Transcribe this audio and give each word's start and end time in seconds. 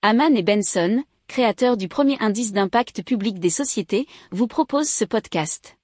Haman 0.00 0.36
et 0.36 0.44
Benson, 0.44 1.02
créateurs 1.26 1.76
du 1.76 1.88
premier 1.88 2.16
indice 2.20 2.52
d'impact 2.52 3.02
public 3.02 3.40
des 3.40 3.50
sociétés, 3.50 4.06
vous 4.30 4.46
proposent 4.46 4.88
ce 4.88 5.04
podcast. 5.04 5.76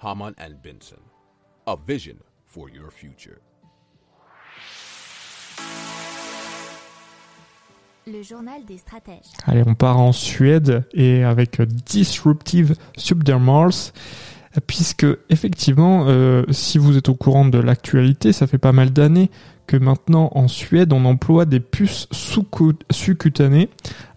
Haman 0.00 0.34
and 0.40 0.54
Benson, 0.60 0.98
a 1.64 1.76
vision 1.86 2.16
for 2.44 2.68
your 2.68 2.90
future. 2.90 3.36
Le 8.08 8.20
journal 8.24 8.64
des 8.64 8.78
stratèges. 8.78 9.30
Allez, 9.44 9.62
on 9.64 9.76
part 9.76 10.00
en 10.00 10.10
Suède 10.10 10.88
et 10.92 11.22
avec 11.22 11.62
Disruptive 11.62 12.74
Subdermals, 12.96 13.92
puisque 14.66 15.06
effectivement, 15.30 16.06
euh, 16.08 16.42
si 16.50 16.78
vous 16.78 16.96
êtes 16.96 17.08
au 17.08 17.14
courant 17.14 17.44
de 17.44 17.58
l'actualité, 17.58 18.32
ça 18.32 18.48
fait 18.48 18.58
pas 18.58 18.72
mal 18.72 18.90
d'années 18.90 19.30
que 19.66 19.76
maintenant 19.76 20.30
en 20.34 20.48
Suède, 20.48 20.92
on 20.92 21.04
emploie 21.04 21.44
des 21.44 21.60
puces 21.60 22.08
sous-cutanées 22.12 23.68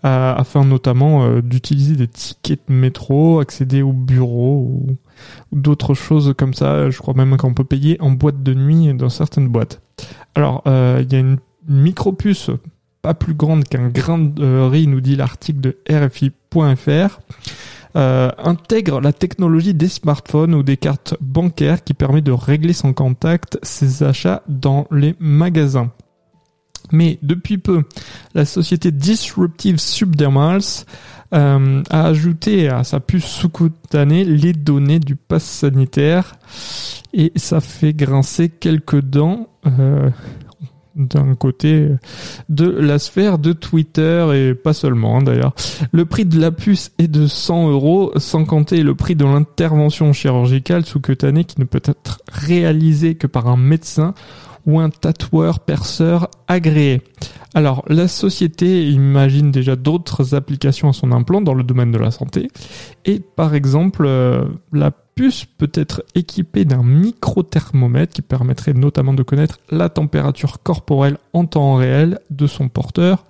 euh, 0.06 0.36
afin 0.36 0.64
notamment 0.64 1.24
euh, 1.24 1.42
d'utiliser 1.42 1.96
des 1.96 2.08
tickets 2.08 2.62
de 2.68 2.74
métro, 2.74 3.40
accéder 3.40 3.82
au 3.82 3.94
bureau 3.94 4.72
ou, 4.72 4.98
d'autres 5.52 5.94
choses 5.94 6.34
comme 6.38 6.54
ça. 6.54 6.90
Je 6.90 6.98
crois 7.00 7.14
même 7.14 7.38
qu'on 7.38 7.54
peut 7.54 7.64
payer 7.64 8.00
en 8.02 8.12
boîte 8.12 8.44
de 8.44 8.54
nuit 8.54 8.94
dans 8.94 9.10
certaines 9.10 9.48
boîtes. 9.48 9.82
Alors, 10.36 10.62
il 10.66 11.12
y 11.12 11.16
a 11.16 11.20
une 11.20 11.38
micro-puce 11.68 12.52
pas 13.02 13.14
plus 13.14 13.34
grande 13.34 13.64
qu'un 13.64 13.90
grain 13.90 14.20
de 14.20 14.60
riz, 14.60 14.88
nous 14.88 15.02
dit 15.02 15.16
l'article 15.16 15.60
de 15.60 15.78
RFI.fr. 15.90 17.20
Euh, 17.98 18.30
intègre 18.38 19.02
la 19.02 19.12
technologie 19.12 19.74
des 19.74 19.88
smartphones 19.88 20.54
ou 20.54 20.62
des 20.62 20.78
cartes 20.78 21.16
bancaires 21.20 21.84
qui 21.84 21.96
permet 21.96 22.22
de 22.22 22.32
régler 22.32 22.74
sans 22.74 22.94
contact 22.94 23.58
ses 23.64 24.04
achats 24.04 24.44
dans 24.48 24.86
les 24.92 25.16
magasins. 25.20 25.92
Mais 26.92 27.18
depuis 27.24 27.58
peu, 27.58 27.84
la 28.36 28.46
société 28.46 28.92
Disruptive 28.92 29.80
Subdermals 29.80 30.86
euh, 31.34 31.82
a 31.90 32.06
ajouté 32.06 32.70
à 32.70 32.84
sa 32.84 33.00
puce 33.00 33.26
sous-cutanée 33.26 34.24
les 34.24 34.54
données 34.54 35.00
du 35.00 35.16
pass 35.16 35.44
sanitaire 35.44 36.36
et 37.14 37.32
ça 37.36 37.62
fait 37.62 37.94
grincer 37.94 38.50
quelques 38.50 39.02
dents. 39.02 39.48
Euh, 39.66 40.12
d'un 40.98 41.36
côté 41.36 41.90
de 42.50 42.70
la 42.70 43.00
sphère 43.00 43.38
de 43.38 43.54
Twitter 43.54 44.28
et 44.34 44.54
pas 44.54 44.74
seulement 44.74 45.18
hein, 45.18 45.24
d'ailleurs. 45.24 45.54
Le 45.92 46.06
prix 46.06 46.26
de 46.26 46.40
la 46.40 46.52
puce 46.52 46.92
est 46.98 47.08
de 47.08 47.28
100 47.28 47.70
euros 47.70 48.12
sans 48.18 48.46
compter 48.46 48.84
le 48.84 48.96
prix 48.96 49.16
de 49.16 49.26
l'intervention 49.26 50.12
chirurgicale 50.14 50.86
sous-cutanée 50.86 51.44
qui 51.44 51.60
ne 51.60 51.66
peut 51.66 51.82
être 51.84 52.20
réalisée 52.32 53.16
que 53.16 53.28
par 53.28 53.48
un 53.48 53.58
médecin 53.58 54.14
ou 54.66 54.80
un 54.80 54.90
tatoueur 54.90 55.62
perceur 55.62 56.30
agréé. 56.48 57.02
Alors, 57.54 57.84
la 57.88 58.08
société 58.08 58.88
imagine 58.90 59.50
déjà 59.50 59.76
d'autres 59.76 60.36
applications 60.36 60.90
à 60.90 60.94
son 60.94 61.12
implant 61.12 61.42
dans 61.42 61.54
le 61.54 61.64
domaine 61.64 61.92
de 61.92 61.98
la 61.98 62.12
santé. 62.12 62.50
Et 63.06 63.20
par 63.20 63.56
exemple, 63.56 64.04
euh, 64.06 64.44
la 64.74 64.92
puce 65.18 65.46
peut 65.46 65.72
être 65.74 66.04
équipée 66.16 66.64
d'un 66.64 66.84
micro-thermomètre 66.84 68.14
qui 68.14 68.22
permettrait 68.22 68.74
notamment 68.74 69.14
de 69.14 69.24
connaître 69.24 69.60
la 69.72 69.90
température 69.90 70.62
corporelle 70.62 71.18
en 71.34 71.46
temps 71.46 71.76
réel 71.76 72.20
de 72.30 72.46
son 72.46 72.70
porteur. 72.70 73.26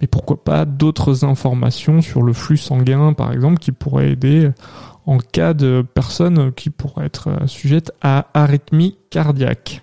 Mais 0.00 0.06
pourquoi 0.06 0.42
pas 0.42 0.64
d'autres 0.64 1.24
informations 1.24 2.00
sur 2.00 2.22
le 2.22 2.32
flux 2.32 2.56
sanguin, 2.56 3.12
par 3.12 3.32
exemple, 3.32 3.58
qui 3.58 3.72
pourraient 3.72 4.12
aider 4.12 4.50
en 5.06 5.18
cas 5.18 5.52
de 5.54 5.84
personnes 5.94 6.52
qui 6.52 6.70
pourraient 6.70 7.06
être 7.06 7.30
sujettes 7.46 7.92
à 8.00 8.28
arythmie 8.34 8.96
cardiaque. 9.10 9.82